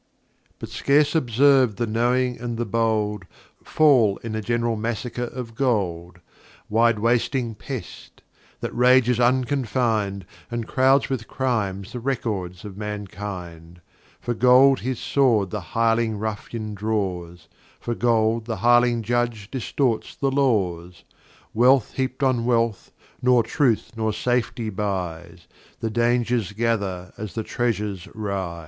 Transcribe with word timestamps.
[Footnote 0.01 0.33
a: 0.33 0.33
Ver. 0.33 0.47
1 0.47 0.53
11.] 0.55 0.55
[b]But 0.57 0.69
scarce 1.03 1.15
observ'd 1.15 1.77
the 1.77 1.85
Knowing 1.85 2.39
and 2.39 2.57
the 2.57 2.65
Bold, 2.65 3.25
Fall 3.63 4.17
in 4.23 4.31
the 4.31 4.41
general 4.41 4.75
Massacre 4.75 5.25
of 5.25 5.53
Gold; 5.53 6.17
Wide 6.69 6.97
wasting 6.97 7.53
Pest! 7.53 8.23
that 8.61 8.75
rages 8.75 9.19
unconfin'd, 9.19 10.25
And 10.49 10.67
crouds 10.67 11.07
with 11.07 11.27
Crimes 11.27 11.91
the 11.93 11.99
Records 11.99 12.65
of 12.65 12.77
Mankind, 12.79 13.79
For 14.19 14.33
Gold 14.33 14.79
his 14.79 14.99
Sword 14.99 15.51
the 15.51 15.61
Hireling 15.61 16.17
Ruffian 16.17 16.73
draws, 16.73 17.47
For 17.79 17.93
Gold 17.93 18.45
the 18.45 18.55
hireling 18.57 19.03
Judge 19.03 19.51
distorts 19.51 20.15
the 20.15 20.31
Laws; 20.31 21.03
Wealth 21.53 21.93
heap'd 21.93 22.23
on 22.23 22.43
Wealth, 22.45 22.91
nor 23.21 23.43
Truth 23.43 23.91
nor 23.95 24.13
Safety 24.13 24.71
buys, 24.71 25.47
The 25.79 25.91
Dangers 25.91 26.53
gather 26.53 27.13
as 27.17 27.35
the 27.35 27.43
Treasures 27.43 28.07
rise. 28.15 28.59